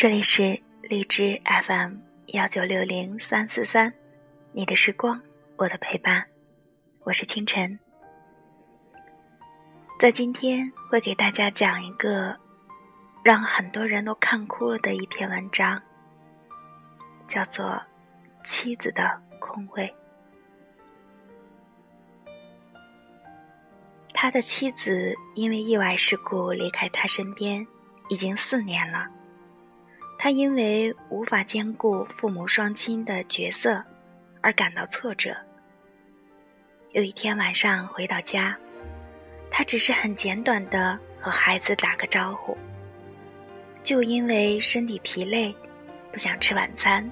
[0.00, 1.96] 这里是荔枝 FM
[2.28, 3.92] 幺九六零三四三，
[4.50, 5.20] 你的时光，
[5.58, 6.24] 我的陪伴，
[7.00, 7.78] 我是清晨。
[9.98, 12.34] 在今天会给大家讲一个
[13.22, 15.82] 让很多人都看哭了的一篇文章，
[17.28, 17.66] 叫做
[18.42, 19.94] 《妻子的空位》。
[24.14, 27.66] 他的妻子因为意外事故离开他身边，
[28.08, 29.06] 已经四年了。
[30.22, 33.82] 他因为无法兼顾父母双亲的角色，
[34.42, 35.34] 而感到挫折。
[36.90, 38.54] 有一天晚上回到家，
[39.50, 42.54] 他只是很简短的和孩子打个招呼，
[43.82, 45.56] 就因为身体疲累，
[46.12, 47.10] 不想吃晚餐，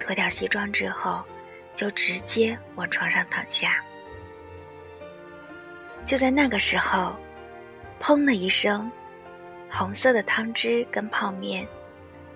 [0.00, 1.22] 脱掉西装之后，
[1.74, 3.80] 就直接往床上躺下。
[6.04, 7.14] 就在那个时候，
[8.00, 8.90] 砰的一声，
[9.70, 11.64] 红色的汤汁跟泡面。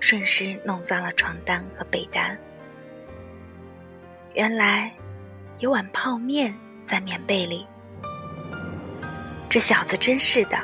[0.00, 2.36] 顺势弄脏了床单和被单。
[4.34, 4.90] 原来
[5.58, 6.54] 有碗泡面
[6.86, 7.66] 在棉被里。
[9.48, 10.58] 这小子真是的，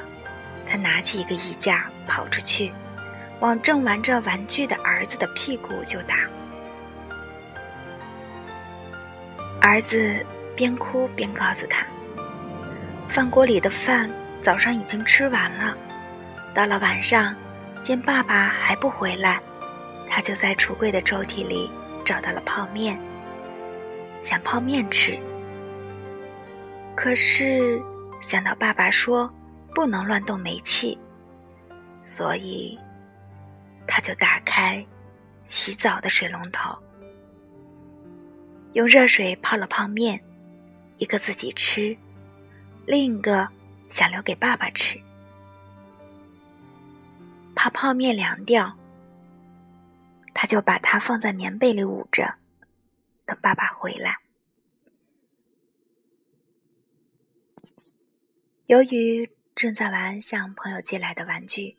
[0.69, 2.73] 他拿起一个衣架跑出去，
[3.41, 6.17] 往正玩着玩具的儿子的屁股就打。
[9.61, 11.85] 儿子边哭边告诉他
[13.11, 14.09] ：“饭锅里的饭
[14.41, 15.77] 早上已经吃完了，
[16.55, 17.35] 到了晚上。”
[17.87, 19.41] 见爸爸还不回来，
[20.11, 21.71] 他就在橱柜的抽屉里
[22.05, 22.99] 找到了泡面，
[24.25, 25.17] 想泡面吃。
[26.97, 27.81] 可是
[28.21, 29.33] 想到爸爸说
[29.73, 30.99] 不能乱动煤气，
[32.03, 32.77] 所以
[33.87, 34.85] 他就打开
[35.45, 36.77] 洗澡的水龙头，
[38.73, 40.21] 用热水泡了泡面，
[40.99, 41.97] 一个自己吃，
[42.85, 43.47] 另一个
[43.91, 45.01] 想留给爸爸吃。
[47.67, 48.79] 把泡面凉掉，
[50.33, 52.37] 他就把它放在棉被里捂着，
[53.25, 54.21] 等爸爸回来。
[58.67, 61.77] 由于正在玩向朋友借来的玩具，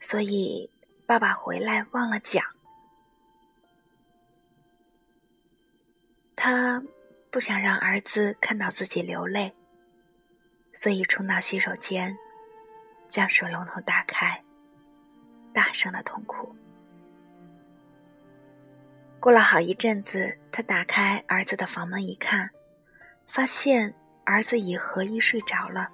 [0.00, 0.70] 所以
[1.04, 2.42] 爸爸回来忘了讲。
[6.34, 6.82] 他
[7.30, 9.52] 不想让儿子看到自己流泪，
[10.72, 12.16] 所以冲到洗手间，
[13.08, 14.42] 将水龙头打开。
[15.56, 16.54] 大声的痛哭。
[19.18, 22.50] 过了好一阵子，他打开儿子的房门一看，
[23.26, 23.94] 发现
[24.26, 25.88] 儿子已合衣睡着了，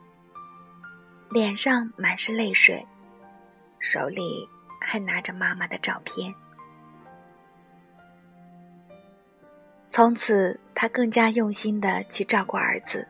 [1.30, 2.84] 脸上满是泪水，
[3.78, 4.48] 手里
[4.80, 6.34] 还拿着妈妈的照片。
[9.88, 13.08] 从此，他更加用心的去照顾儿子。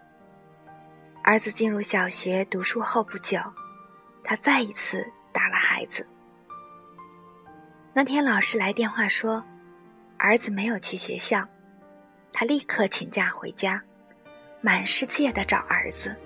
[1.25, 3.41] 儿子进入小学读书后不久，
[4.23, 6.07] 他再一次打了孩子。
[7.95, 9.45] 那天老师来电话说，
[10.17, 11.47] 儿子没有去学校，
[12.33, 13.83] 他立刻请假回家，
[14.63, 16.17] 满世界的找儿子。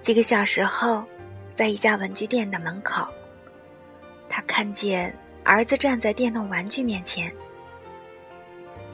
[0.00, 1.04] 几个小时后，
[1.56, 3.08] 在一家文具店的门口，
[4.28, 5.12] 他看见
[5.42, 7.34] 儿子站在电动玩具面前，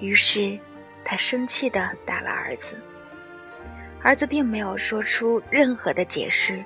[0.01, 0.59] 于是
[1.05, 2.83] 他生气的打了儿子。
[4.03, 6.65] 儿子并没有说出任何的解释，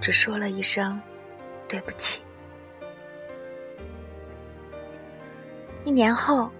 [0.00, 1.02] 只说了一声
[1.66, 2.22] 对不起。
[5.84, 6.50] 一年后，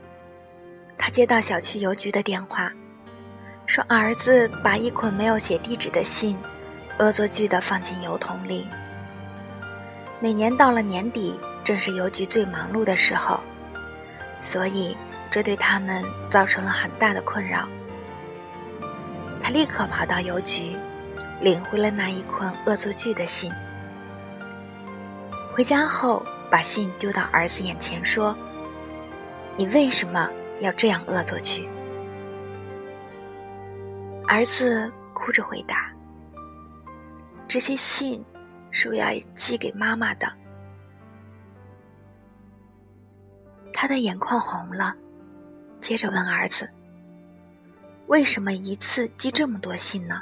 [0.98, 2.70] 他接到小区邮局的电话，
[3.64, 6.36] 说儿子把一捆没有写地址的信，
[6.98, 8.66] 恶作剧的放进邮筒里。
[10.20, 13.40] 每年到了年底，正是邮局最忙碌的时候，
[14.42, 14.94] 所以
[15.30, 17.66] 这对他们造成了很大的困扰。
[19.42, 20.76] 他立刻跑到邮局，
[21.40, 23.50] 领回了那一捆恶作剧的信。
[25.54, 28.36] 回家后，把信丢到儿子眼前，说。
[29.56, 30.28] 你为什么
[30.60, 31.68] 要这样恶作剧？
[34.26, 35.92] 儿子哭着回答
[37.46, 38.24] ：“这些信
[38.72, 40.32] 是我要寄给妈妈的。”
[43.72, 44.92] 他的眼眶红了，
[45.78, 46.68] 接着问儿子
[48.08, 50.20] ：“为什么一次寄这么多信呢？”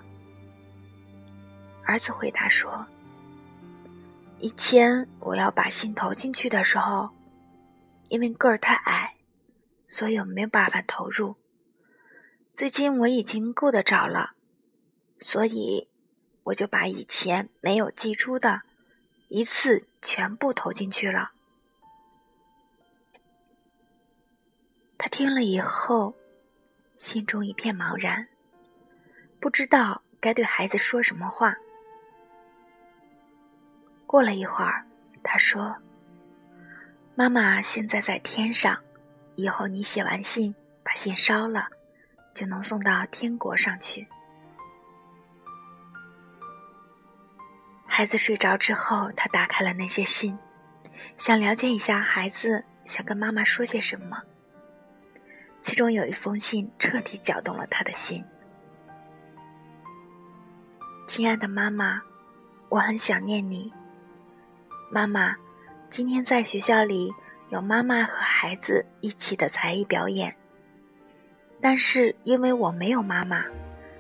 [1.87, 2.85] 儿子回答说
[4.41, 7.09] ：“以前我要把信投进去的时候，
[8.11, 9.15] 因为个儿太矮。”
[9.93, 11.37] 所以我没有办法投入。
[12.55, 14.33] 最近我已经够得着了，
[15.21, 15.91] 所以
[16.45, 18.63] 我就把以前没有寄出的，
[19.29, 21.33] 一次全部投进去了。
[24.97, 26.15] 他听了以后，
[26.97, 28.29] 心中一片茫然，
[29.39, 31.55] 不知道该对孩子说什么话。
[34.07, 34.87] 过了一会儿，
[35.23, 35.77] 他说
[37.15, 38.83] ：“妈妈现在在天上，
[39.43, 40.55] 以后你写完信，
[40.85, 41.67] 把信烧了，
[42.33, 44.07] 就能送到天国上去。”
[47.85, 50.39] 孩子睡着之后，他打开了那些信，
[51.17, 54.23] 想了解一下孩子想跟妈妈说些什么。
[55.61, 58.25] 其中有一封信彻底搅动了他的心。
[61.07, 62.01] 亲爱的妈妈，
[62.69, 63.73] 我很想念你。
[64.91, 65.35] 妈妈，
[65.89, 67.13] 今天在学校里
[67.53, 70.35] 有妈妈和孩子一起的才艺表演，
[71.61, 73.45] 但是因为我没有妈妈，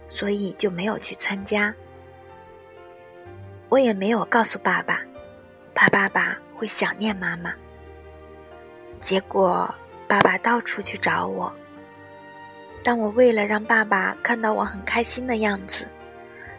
[0.08, 1.74] 所以就没有去参加。
[3.68, 5.02] 我也没有告诉爸爸，
[5.74, 7.52] 怕爸爸会想念妈妈。
[9.02, 9.74] 结果
[10.08, 11.52] 爸爸到处去找我。
[12.82, 15.86] 但我为了让爸爸看到我很开心的样子，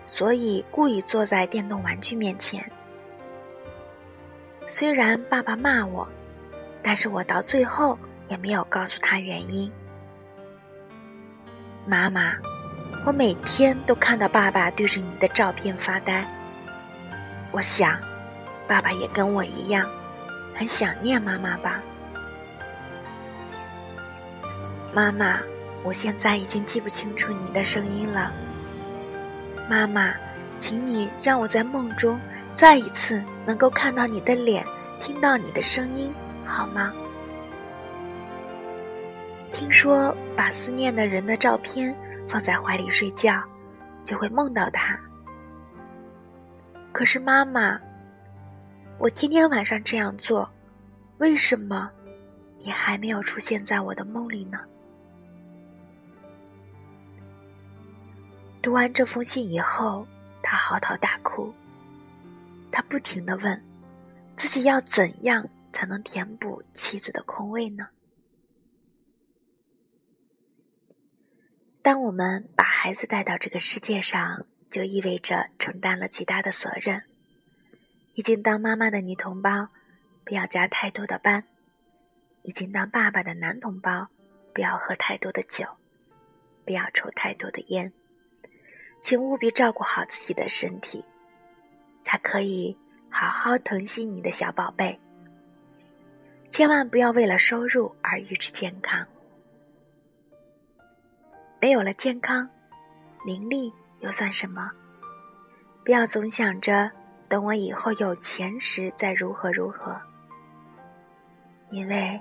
[0.06, 2.64] 所以故意坐在电动玩具面前。
[4.68, 6.08] 虽然爸爸骂我，
[6.84, 7.98] 但是我到最后
[8.28, 9.72] 也没有告诉他原因。
[11.86, 12.34] 妈妈，
[13.06, 16.24] 我每天都看到爸爸对着你的照片发呆。
[17.52, 17.98] 我想，
[18.68, 19.90] 爸爸也跟我一样，
[20.54, 21.82] 很想念妈妈吧。
[24.94, 25.40] 妈妈，
[25.84, 28.32] 我现在已经记不清楚你的声音了。
[29.70, 30.14] 妈妈，
[30.60, 32.20] 请你让我在梦中
[32.56, 34.66] 再一次能够看到你的脸，
[35.00, 36.14] 听到你的声音，
[36.54, 36.94] 好吗？
[39.52, 41.96] 听说把思念的人的照片
[42.30, 43.42] 放在怀里睡觉，
[44.04, 44.96] 就会梦到他。
[46.92, 47.80] 可是妈妈，
[49.00, 50.48] 我天天晚上这样做，
[51.18, 51.90] 为什么
[52.60, 54.60] 你还没有出现在我的梦里呢？
[58.62, 60.06] 读完这封信以后，
[60.44, 61.52] 他嚎啕大哭。
[62.72, 63.64] 他不停的问，
[64.38, 67.90] 自己要怎样才能填补妻子的空位呢？
[71.82, 74.46] 当我们把孩子带到这个世界上。
[74.74, 77.04] 就意味着承担了极大的责任。
[78.16, 79.70] 已经当妈妈的女同胞，
[80.26, 81.44] 不要加太多的班；
[82.42, 84.10] 已经当爸爸的男同胞，
[84.52, 85.68] 不要喝太多的酒，
[86.66, 87.94] 不要抽太多的烟。
[89.00, 91.06] 请务必照顾好自己的身体，
[92.02, 92.76] 才可以
[93.12, 95.00] 好好疼惜你的小宝贝。
[96.54, 99.04] 千万不要为了收入而预支健康。
[101.60, 102.48] 没有了健康，
[103.26, 103.74] 名利。
[104.02, 104.70] 又算什么？
[105.84, 106.92] 不要总想着
[107.28, 110.00] 等我以后有钱时再如何如何，
[111.72, 112.20] 因为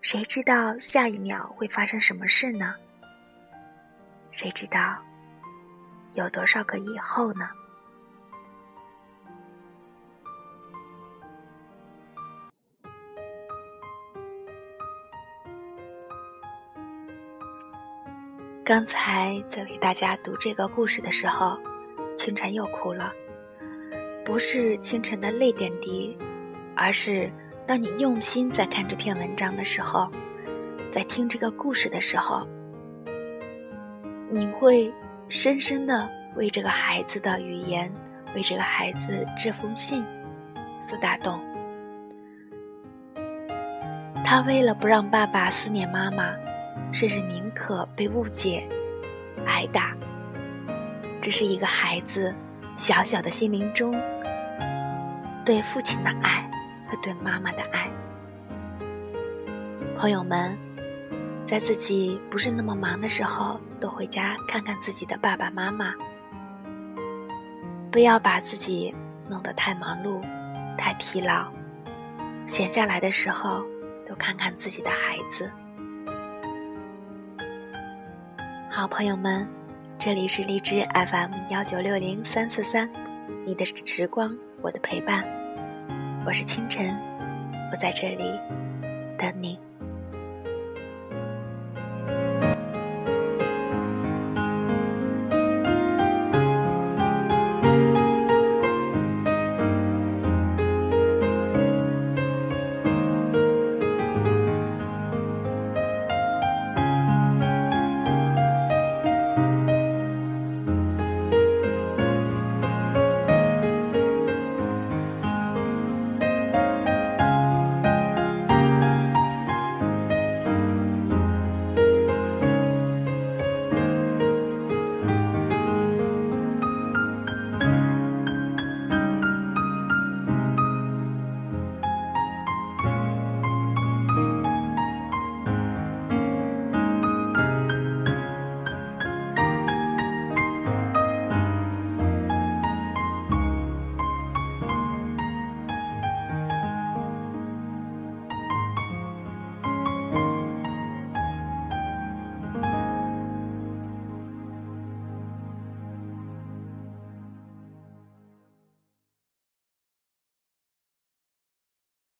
[0.00, 2.76] 谁知道下一秒会发生什么事呢？
[4.30, 4.96] 谁知道
[6.12, 7.50] 有多少个以后呢？
[18.70, 21.58] 刚才在为大家读这个故事的时候，
[22.16, 23.12] 清晨又哭了。
[24.24, 26.16] 不是清晨的泪点滴，
[26.76, 27.28] 而是
[27.66, 30.08] 当你用心在看这篇文章的时候，
[30.92, 32.46] 在听这个故事的时候，
[34.30, 34.94] 你会
[35.28, 37.92] 深深的为这个孩子的语言，
[38.36, 40.04] 为这个孩子这封信
[40.80, 41.40] 所打动。
[44.24, 46.32] 他为了不让爸爸思念妈妈。
[46.92, 48.68] 甚至宁可被误解、
[49.46, 49.96] 挨打，
[51.20, 52.34] 这是一个孩子
[52.76, 53.92] 小小的心灵中
[55.44, 56.50] 对父亲的爱
[56.88, 57.88] 和对妈妈的爱。
[59.96, 60.56] 朋友们，
[61.46, 65.94] 在自己不是那么忙的时候，多回家看看自己的爸爸妈妈，
[67.90, 68.94] 不要把自己
[69.28, 70.20] 弄得太忙碌、
[70.76, 71.46] 太疲劳。
[72.46, 73.62] 闲下来的时候，
[74.06, 75.50] 多看看自己的孩子。
[78.80, 79.46] 好朋友们，
[79.98, 82.88] 这里是荔枝 FM 幺九六零三四三，
[83.44, 85.22] 你的时光，我的陪伴，
[86.24, 86.96] 我是清晨，
[87.70, 88.24] 我在这里
[89.18, 89.58] 等你。